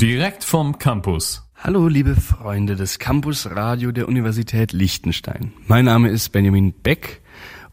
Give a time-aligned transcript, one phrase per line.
[0.00, 1.42] Direkt vom Campus.
[1.62, 5.52] Hallo, liebe Freunde des Campus Radio der Universität Liechtenstein.
[5.66, 7.20] Mein Name ist Benjamin Beck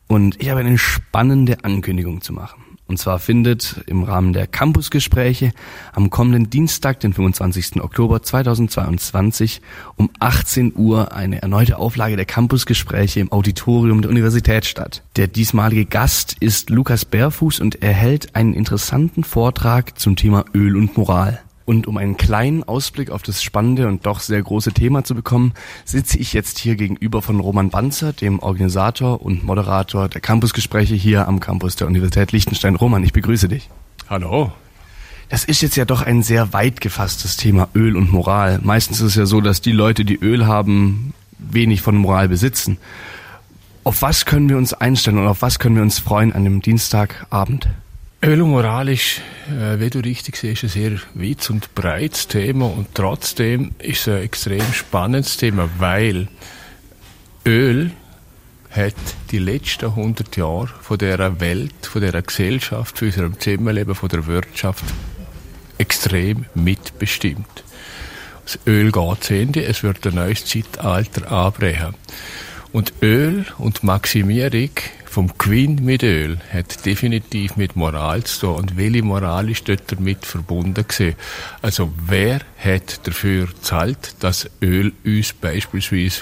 [0.07, 2.61] und ich habe eine spannende Ankündigung zu machen.
[2.85, 5.53] Und zwar findet im Rahmen der Campusgespräche
[5.93, 7.81] am kommenden Dienstag, den 25.
[7.81, 9.61] Oktober 2022
[9.95, 15.01] um 18 Uhr eine erneute Auflage der Campusgespräche im Auditorium der Universität statt.
[15.15, 20.75] Der diesmalige Gast ist Lukas Bärfuß und er hält einen interessanten Vortrag zum Thema Öl
[20.75, 21.41] und Moral.
[21.67, 25.51] Und um einen kleinen Ausblick auf das spannende und doch sehr große Thema zu bekommen,
[25.83, 31.27] sitze ich jetzt hier gegenüber von Roman Banzer, dem Organisator und Moderator der Campusgespräche hier
[31.27, 32.77] am Campus der Universität Liechtenstein.
[32.77, 33.69] Roman, ich begrüße dich.
[34.09, 34.53] Hallo.
[35.27, 38.61] Das ist jetzt ja doch ein sehr weit gefasstes Thema Öl und Moral.
[38.63, 42.77] Meistens ist es ja so, dass die Leute, die Öl haben, wenig von Moral besitzen.
[43.83, 46.61] Auf was können wir uns einstellen und auf was können wir uns freuen an dem
[46.61, 47.67] Dienstagabend?
[48.23, 52.65] Öl und Moral ist, äh, wie du richtig siehst, ein sehr weit und breites Thema
[52.65, 56.27] und trotzdem ist es ein extrem spannendes Thema, weil
[57.45, 57.91] Öl
[58.71, 58.95] hat
[59.29, 64.25] die letzten 100 Jahre von dieser Welt, von dieser Gesellschaft, von unserem Zusammenleben, von der
[64.25, 64.85] Wirtschaft
[65.77, 67.63] extrem mitbestimmt.
[68.45, 71.93] Das Öl geht zu Ende, es wird ein neues Zeitalter anbrechen.
[72.71, 74.71] Und Öl und Maximierung
[75.17, 78.55] vom Gewinn mit Öl hat definitiv mit Moral zu tun.
[78.55, 81.15] Und welche Moral ist dort damit verbunden gewesen?
[81.63, 86.21] Also wer hat dafür gezahlt, dass Öl uns beispielsweise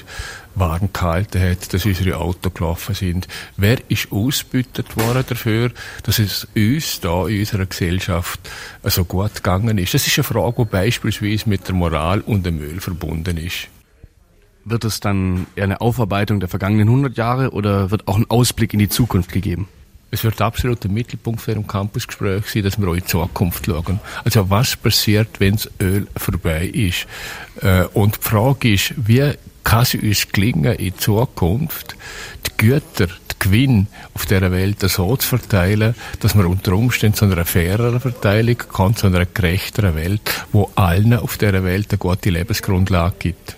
[0.56, 3.28] warm gehalten hat, dass unsere Autos gelaufen sind?
[3.58, 5.72] Wer ist ausgebütet worden dafür,
[6.04, 8.40] dass es uns da in unserer Gesellschaft
[8.84, 9.94] so gut gegangen ist?
[9.94, 13.68] Das ist eine Frage, die beispielsweise mit der Moral und dem Öl verbunden ist.
[14.67, 18.73] Wird es dann eher eine Aufarbeitung der vergangenen 100 Jahre oder wird auch ein Ausblick
[18.73, 19.67] in die Zukunft gegeben?
[20.09, 23.67] Es wird absolut der Mittelpunkt für ein Campusgespräch sein, dass wir auch in die Zukunft
[23.67, 23.99] schauen.
[24.23, 27.05] Also was passiert, wenn das Öl vorbei ist?
[27.61, 31.95] Äh, und die Frage ist, wie kann es uns gelingen, in Zukunft
[32.48, 37.25] die Güter, die Gewinn auf dieser Welt so zu verteilen, dass man unter Umständen zu
[37.25, 40.21] einer faireren Verteilung kommt, zu einer gerechteren Welt,
[40.52, 43.58] wo allen auf dieser Welt eine gute Lebensgrundlage gibt.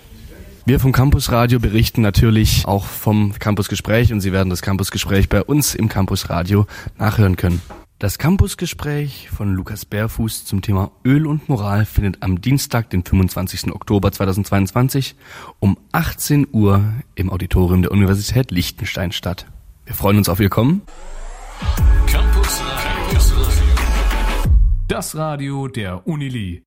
[0.67, 5.73] Wir vom Campusradio berichten natürlich auch vom Campusgespräch und Sie werden das Campusgespräch bei uns
[5.73, 6.67] im Campusradio
[6.97, 7.61] nachhören können.
[7.99, 13.71] Das Campusgespräch von Lukas Bärfuß zum Thema Öl und Moral findet am Dienstag, den 25.
[13.71, 15.15] Oktober 2022
[15.59, 16.83] um 18 Uhr
[17.15, 19.45] im Auditorium der Universität Liechtenstein statt.
[19.85, 20.81] Wir freuen uns auf Ihr Kommen.
[22.07, 22.87] Campus Radio.
[24.89, 26.61] Das Radio der Unili.